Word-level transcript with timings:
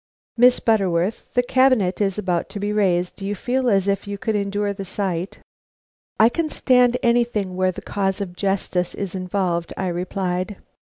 Miss 0.35 0.59
Butterworth, 0.59 1.31
the 1.35 1.43
cabinet 1.43 2.01
is 2.01 2.17
about 2.17 2.49
to 2.49 2.59
be 2.59 2.73
raised; 2.73 3.17
do 3.17 3.23
you 3.23 3.35
feel 3.35 3.69
as 3.69 3.87
if 3.87 4.07
you 4.07 4.17
could 4.17 4.35
endure 4.35 4.73
the 4.73 4.83
sight?" 4.83 5.37
"I 6.19 6.27
can 6.27 6.49
stand 6.49 6.97
anything 7.03 7.55
where 7.55 7.71
the 7.71 7.83
cause 7.83 8.19
of 8.19 8.35
justice 8.35 8.95
is 8.95 9.13
involved," 9.13 9.73
I 9.77 9.85
replied. 9.89 10.55